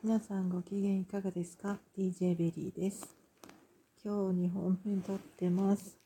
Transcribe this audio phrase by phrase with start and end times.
[0.00, 3.16] 皆さんご機嫌いかがですか ?DJ ベリーです。
[4.04, 5.98] 今日2本目撮ってます。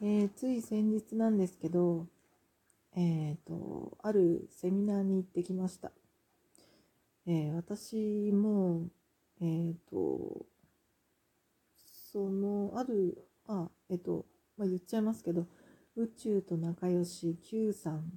[0.00, 2.06] えーつい先日なんですけど、
[2.94, 5.90] えっ、と、あるセミナーに行ってきました。
[7.26, 8.86] えー私も、
[9.40, 10.46] えっ、と、
[12.12, 14.26] その、ある、あ、えっ、と、
[14.56, 15.48] まあ、言っちゃいますけど、
[15.96, 18.12] 宇宙と仲良し Q さん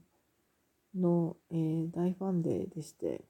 [0.93, 3.25] の、え大ファンででして、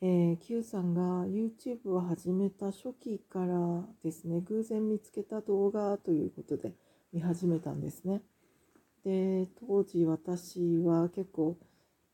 [0.00, 6.72] えー Q さんが YouTube を始めた初期からですね、偶然見つけた動画ということで
[7.12, 8.22] 見始めたんですね。
[9.04, 11.58] で、当時私は結構、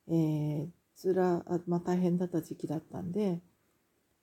[0.08, 3.42] えー、つら、あまあ、大変だった時期だったんで、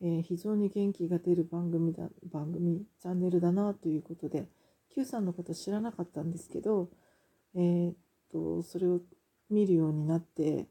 [0.01, 4.47] えー非常に元気が出る番組だ、番組、チャンネルだなということで、
[4.89, 6.89] Q さんのこと知らなかったんですけど、
[7.55, 7.95] えーっ
[8.31, 9.01] と、それを
[9.51, 10.67] 見るようになって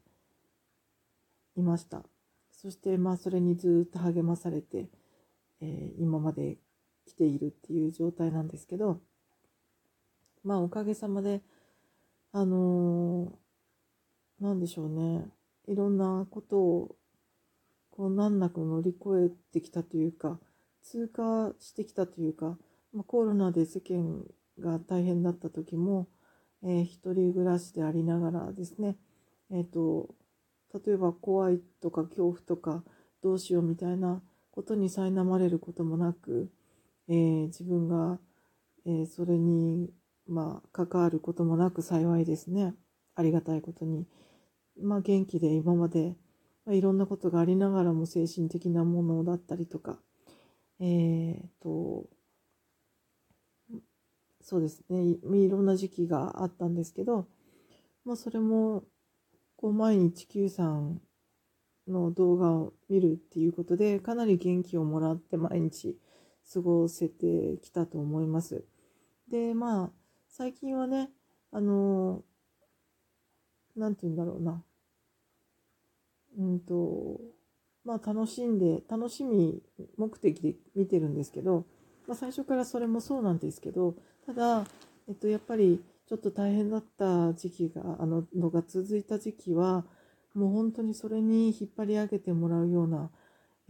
[1.55, 2.10] いました。
[2.61, 4.87] そして、まあ、それにずっと励まされて、
[5.61, 6.57] えー今まで
[7.07, 8.99] 来ているっていう状態なんですけど、
[10.43, 11.41] まあ、おかげさまで、
[12.31, 15.27] あのーなんでしょうね、
[15.67, 16.95] いろんなことを、
[17.89, 20.39] こう、難なく乗り越えてきたというか、
[20.83, 22.59] 通過してきたというか、
[22.93, 24.23] まあ、コロナで世間
[24.59, 26.07] が大変だった時も、
[26.63, 28.97] えー一人暮らしでありながらですね、
[29.49, 30.13] えっ、と、
[30.73, 32.83] 例えば怖いとか恐怖とか
[33.21, 36.49] どうしようみたいなことに苛まれることもなく、
[37.07, 38.19] えー自分が、
[38.85, 39.91] えーそれに、
[40.27, 42.75] まあ、関わることもなく幸いですね。
[43.15, 44.07] ありがたいことに。
[44.81, 46.15] まあ、元気で今まで、
[46.65, 49.99] まあ、いろんなことがありながらも精神的なものだったりとか、
[50.79, 52.07] えーと、
[54.41, 57.27] そうですねい、いろんな時期があったんですけど、
[58.05, 58.83] まあ、それも、
[59.61, 60.99] こう、毎日 Q さん
[61.87, 65.97] の動画を見るっていうことで、かなり元気をもらって毎日
[66.51, 68.65] 過ごせてきたと思います。
[69.29, 69.91] で、まあ、
[70.27, 71.11] 最近はね、
[71.51, 72.23] あの、
[73.75, 74.63] なんて言うんだろうな。
[76.37, 77.19] うんと、
[77.85, 79.61] まあ楽しんで、楽しみ
[79.97, 81.65] 目的で見てるんですけど、
[82.07, 83.95] まあ最初からそれもそうなんですけど、
[84.25, 84.65] ただ、
[85.07, 89.85] えっと、やっぱりちょっと大変だった時期が、あの、のが続いた時期は、
[90.33, 93.09] もう本当にそれに引っ張り上げてもらうような、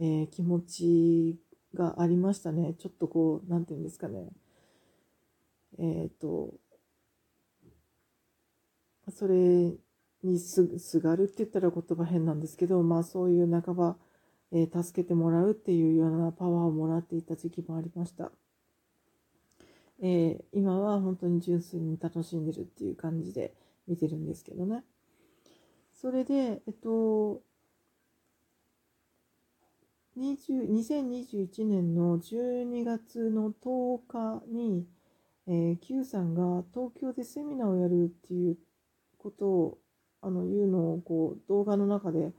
[0.00, 1.38] えー気持ち
[1.72, 2.74] がありましたね。
[2.74, 4.32] ちょっとこう、なんていうんですかね。
[5.78, 6.54] えっ、と、
[9.12, 9.76] それ
[10.24, 13.96] にすすがるって言ったら言葉変なんですけど、まあそういう半ば、
[14.50, 18.32] えー助けてもらうっていうようなパワーをもらっていた時期もありました。
[20.02, 23.54] えー今は本当に純粋に楽しんでるっていう感じで
[23.86, 24.84] 見てるんですけどね。
[25.94, 27.42] それで、えっと、
[30.16, 34.86] 20 2021年の12月の10日に、
[35.46, 38.58] えー Q さんが東京でセミナーをやるっていう
[39.18, 39.78] ことを
[40.20, 42.32] あの言うのをこう動画の中で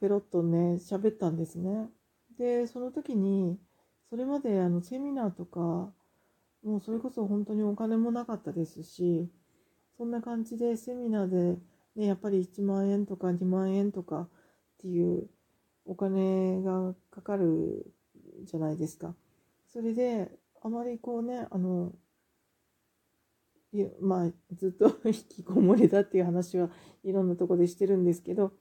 [0.00, 1.88] ペロッとね喋ったんですね。
[2.38, 3.58] でその時に
[4.10, 5.92] それまであのセミナーとか
[6.62, 9.28] もうそれこそ本当にお金もなかったですし
[9.96, 11.58] そんな感じでセミナーで、
[11.96, 14.28] ね、やっぱり1万円とか2万円とかっ
[14.80, 15.28] ていう
[15.84, 17.92] お金がかかる
[18.44, 19.14] じゃないですか。
[19.68, 20.30] それで
[20.62, 21.92] あまりこうねあの
[24.00, 26.70] まあずっと 引きこもりだっていう話は
[27.02, 28.52] いろんなとこでしてるんですけど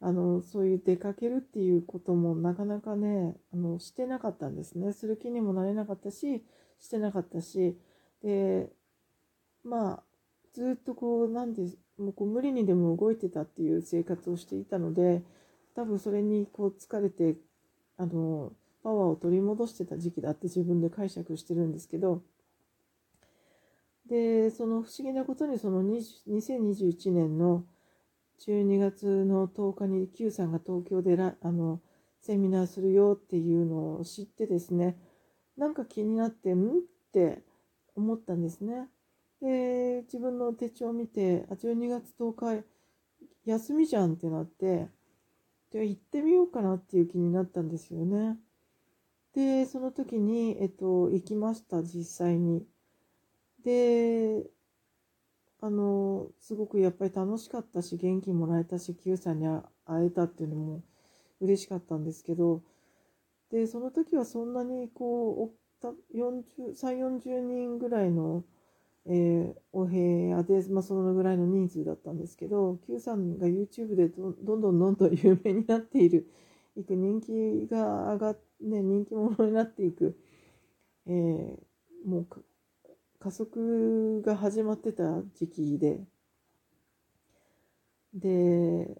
[0.00, 6.44] あのそういう出かけるっていうこともなかなかねあのしてなかったんですねする気にもなれなかったし
[6.80, 7.76] してなかったし
[8.22, 8.70] で
[9.64, 10.02] まあ
[10.54, 11.62] ずっとこうなんで
[11.98, 15.22] もうこう無理にでも動いてたっていう生活をしていたので
[15.74, 17.36] 多分それにこう疲れて
[17.96, 18.52] あの
[18.82, 22.22] パワーを取り戻してた時期だって自分で解釈してるんですけど
[24.08, 27.64] でその不思議なことにその2021年の
[28.46, 31.80] 12月の10日に Q さんが東京でらあの
[32.20, 34.96] セミナーするよっていうのを知ってですね
[35.58, 36.68] なんか気になってん？
[36.68, 36.72] っ
[37.12, 37.42] て
[37.96, 38.88] 思ったんですね。
[39.42, 42.64] で自分の手帳を見てあ12月10日
[43.44, 44.88] 休みじゃんってなって
[45.70, 48.38] じゃ行ってみようかなっていう気になったんですよね。
[49.34, 52.64] でその時に、えっと、行きました実際に。
[53.64, 54.48] で
[55.60, 60.82] あのすごくやっぱり楽しかったし元気もらえたし Q さんに会えたっていうのも
[61.40, 62.62] 嬉しかったんですけど
[63.50, 65.50] でその時はそんなにこうお
[65.80, 66.42] た40
[66.74, 68.44] 3 4 0人ぐらいの、
[69.06, 76.28] えー、お部屋で、まあ、そのぐらいの人数だったんですけど Q さんが YouTube でどんどんどんどん有名になっている
[76.76, 80.18] いく人気が上がって、ね、人気者になっていく、
[81.06, 82.26] えー、もう
[83.18, 86.00] 加速が始まってた時期で。
[88.14, 88.96] で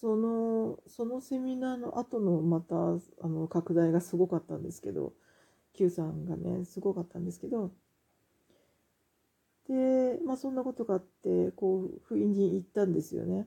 [0.00, 5.12] そのそのセミナーの後のまたあの拡大がすごかったんですけど
[5.74, 7.70] Q さんがねすごかったんですけど
[9.68, 13.46] でまあそんなことがあってこう不意に行ったんですよね。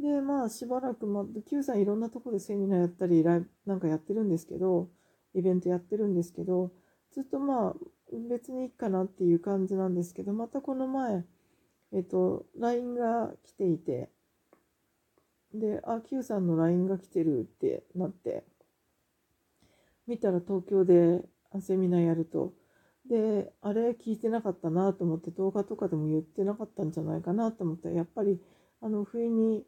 [0.00, 4.88] でまあしばらく、まあ、Q さんいろんなとこでセミナーやったりライブなんかやってるんですけど
[5.34, 6.72] イベントやってるんですけど
[7.12, 7.74] ずっとまあ
[8.28, 11.24] 別にいいかなっていう感じなんですけどまたこの前
[11.92, 14.10] えっと LINE が来ていて
[15.58, 18.44] で、あ、Q さんの LINE が来てるってなって、
[20.06, 21.22] 見たら東京で
[21.60, 22.54] セミナーやると、
[23.08, 27.88] で、あれ聞いてなかったなと思って動画とかでも言ってなかったんじゃないかなと思った。
[27.88, 28.40] ら、やっぱり、
[28.80, 29.64] あの、不意に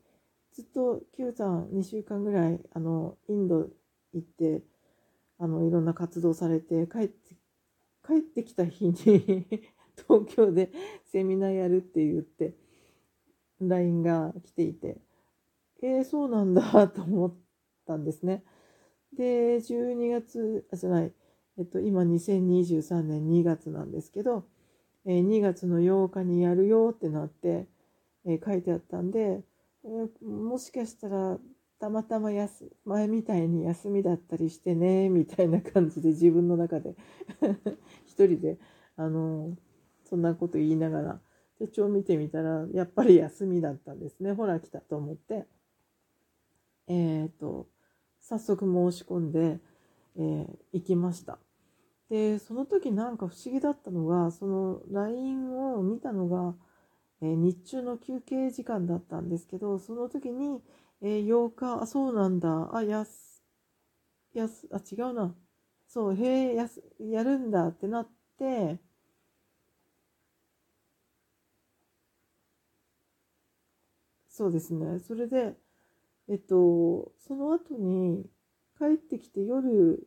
[0.53, 3.69] ずっと Q さん2週間ぐらい、あの、インド
[4.13, 4.63] 行って、
[5.39, 7.35] あの、いろんな活動されて、帰って、
[8.07, 8.95] 帰ってきた日に
[10.09, 10.71] 東京で
[11.07, 12.55] セミナーやるって言って、
[13.61, 15.01] LINE が来ていて、
[15.83, 17.35] えー、そうなんだ と思っ
[17.87, 18.45] たんですね。
[19.13, 21.13] で、12月、あ、じゃない、
[21.59, 24.45] えっと、今2023年2月なんですけど、
[25.05, 27.67] えー、2月の8日にやるよってなって、
[28.25, 29.43] えー、書いてあったんで、
[29.85, 31.39] えー、もしかしたら
[31.79, 36.95] たまたまやす前みたいに休みだったりしてねみたいな感じで自分の中で
[38.05, 38.59] 一人で
[38.97, 39.57] あの
[40.05, 41.21] そんなこと言いながら
[41.59, 45.47] 手帳見てみたらやっぱり休みだったんですねほら来たと思って
[46.91, 47.69] えっ、ー、と、
[48.21, 49.61] 早速申し込んで、
[50.17, 51.39] えー、行きました。
[52.11, 56.55] で、その時なんか不思議だったのが、その LINE を見たのが、
[57.23, 60.63] えー、日中の休憩時間だったんですけど、その時に、
[61.03, 63.45] えー、8日、あ、そうなんだ、あ、やす、
[64.35, 65.35] やす、あ、違うな。
[65.89, 68.09] そう、へえ、やす、やるんだってなっ
[68.39, 68.81] て、
[74.29, 74.99] そうですね。
[75.01, 75.55] それで、
[76.31, 78.25] えっと、その後に
[78.79, 80.07] 帰ってきて夜、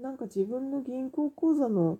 [0.00, 1.98] なんか自分の銀行口座の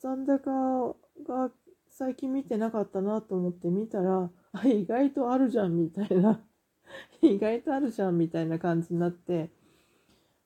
[0.00, 0.96] 残高
[1.26, 1.50] が
[1.90, 6.42] 最近見てなかったなと思って見たら、あ、意外とあるじゃんみたいな。
[7.20, 9.50] 意外とあるじゃんみたいな感じになって、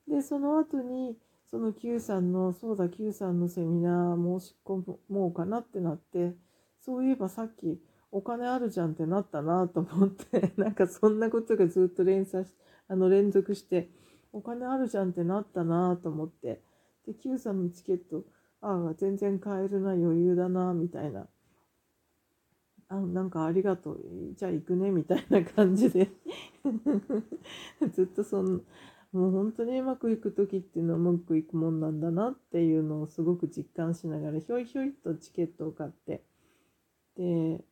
[0.05, 1.17] で、その後に、
[1.49, 6.35] その Q さんの、そうだ、Q さんのセミナー申し込もうかなってなって、
[6.81, 12.55] そういえばさっき、お金あるじゃんってなったなと思って なんかそんなことがずっと連鎖し
[12.87, 13.89] あの連続して
[14.33, 16.61] お金あるじゃんってなったなと思って。
[17.05, 18.25] で Q さんのチケット
[18.61, 21.27] ああ全然買えるな余裕だなみたいな。
[22.87, 23.99] あなんかありがとう
[24.35, 26.09] じゃあ行くねみたいな感じで。
[27.93, 28.61] ずっとその
[29.11, 36.23] もう本当にうまくいく時っていうのはうまくいくもんなんだなっていうのをすごく実感しながらひょいひょいとチケットを買って。
[37.15, 37.63] で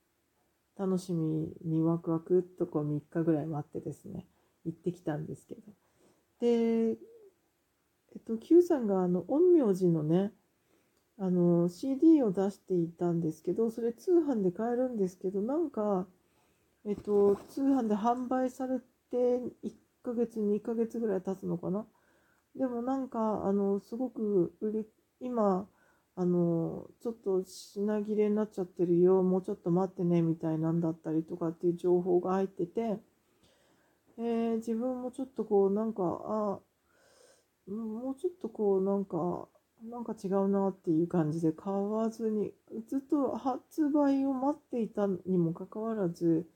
[0.77, 4.27] 楽しみにワクワクっとこう3日ぐらい待ってですね、
[4.65, 5.61] 行ってきたんですけど。
[6.39, 6.97] で、
[8.15, 10.31] えっと、Q さんがあの、陰陽師のね、
[11.19, 16.07] あの、CD を出していたんですけど、それ通販で買えるんですけど、なんか、
[16.85, 18.85] えっと、通販で販売されて
[19.63, 21.85] 1ヶ月、2ヶ月ぐらい経つのかな？
[22.55, 24.85] でもなんか、あの、すごく売り、
[25.19, 25.67] 今、
[26.19, 32.97] あの、ちょっと品切れになっちゃってるよ、もうちょっと待ってね、みたいなんだったりとかっていう情報が入ってて、
[34.17, 36.59] えー、自分もちょっとこう、なんか、あ、
[37.71, 39.47] もうちょっとこう、なんか、
[39.83, 42.51] なんか違うなっていう感じで買わずに、
[42.87, 46.47] ずっと発売を待っていたにもかかわらず、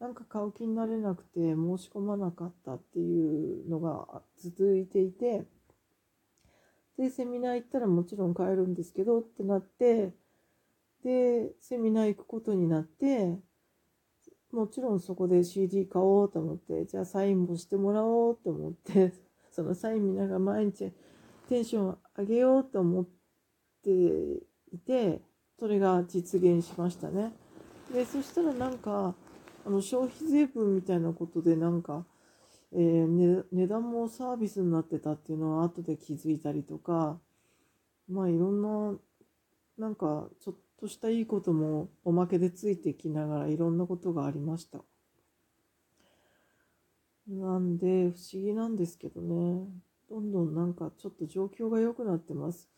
[0.00, 5.44] なんか買う気になれなくて申し込まなかったっていうのが続いていて、
[6.98, 10.14] で、セミナー行ったらもちろん買えるんですけどってなって、
[11.02, 13.38] で、セミナー行くことになって、
[14.52, 19.12] もちろんそこで CD 買おうと思って、じゃあサインもしてもらおうと思って、
[19.50, 20.92] そのサイン見ながら毎日
[21.48, 23.06] テンション上げようと思っ
[23.82, 23.90] て
[24.72, 25.20] いて、
[25.58, 27.32] それが実現しましたね。
[27.92, 29.14] で、そしたらなんか、
[29.66, 32.06] あの消費税分みたいなことでなんか、
[32.74, 37.20] えー、値段もサービスになってたっていうのは後で気づいたりとか、
[38.08, 38.98] まあいろんな、
[39.78, 44.80] なんかちょっとしたいいこともおまけでついてきながらいろんなことがありました。
[47.28, 49.66] なんで不思議なんですけどね。
[50.10, 52.68] どんどんなんかちょっと状況が良くなってます。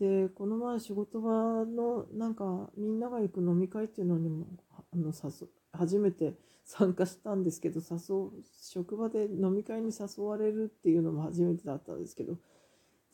[0.00, 6.34] でこの前仕事場のなんかみんなが行く飲み会っていうのにもあの誘初めて
[6.66, 12.38] 参加したんですけど誘う職場で飲み会に誘われるっていうのも初めてだったんですけど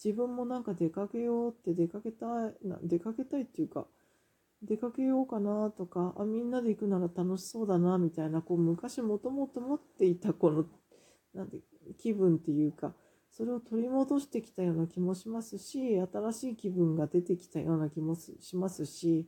[0.02, 2.28] 自分もなんか出かけようって出かけたい
[2.66, 3.86] な出かけたいっていうか
[4.62, 10.64] 出かけようかなとかあみんなで行くなら楽しそうだなみたいなこう昔もともと持っていたこの
[11.34, 11.58] なんて
[11.98, 12.94] 気分っていうか
[13.30, 19.26] それを取り戻してきたような気もしますし新しい気分が出てきたような気もしますし、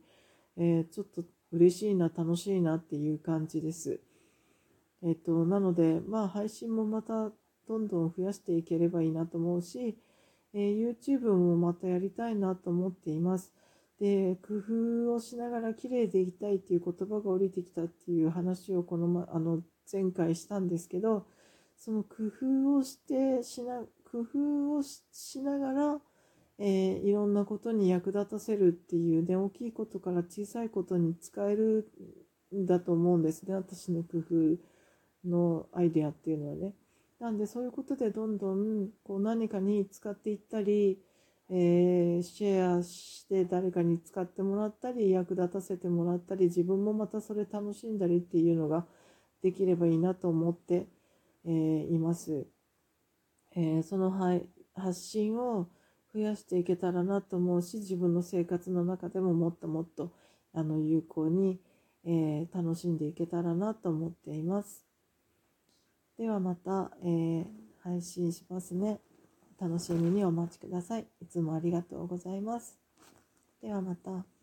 [0.57, 3.99] えー、ちょっと嬉しいな楽しいなっていう感じです。
[5.03, 7.31] えっ、となのでまあ配信もまた
[7.67, 9.97] どんどん増やしていければいいなと思うし、
[10.53, 13.53] えー、YouTube もまたやりたいなと思っています。
[13.99, 14.55] で工
[15.07, 19.61] 夫をしながら綺麗でいきたいっていう言葉が降りてきたっていう話をこの、ま、あの
[19.91, 21.25] 前回したんですけど
[21.77, 25.99] その工夫をしてしな工夫をしながら、
[26.59, 31.89] えー、いろんなことに役立たせるっていうね大きいことから小さいことに使える
[32.53, 34.57] んだと思うんですね私の工夫
[35.25, 36.73] のアイデアっていうのはね。
[37.19, 40.99] なんでそういうことでどんどんこう何かに使っていったり
[41.49, 48.85] えー、シェアして誰かに使ってもらったり役立たせてもらったり自分もまたそれ楽しんだりっていうのが
[49.43, 50.87] できればいいなと思って、
[51.45, 52.47] えー、います、
[53.55, 54.11] えー、その
[54.75, 55.67] 発信を
[56.15, 60.13] 増やしていけたらなと思うし自分の生活の中でももっともっと
[60.51, 61.59] あの有効に、
[62.05, 64.84] え楽しんでいけたらなと思っています
[66.17, 68.99] ではまた、えー配信しますね。
[69.61, 71.05] 楽しみにお待ちください。
[71.21, 72.79] いつもありがとうございます。
[73.61, 74.34] ではまた。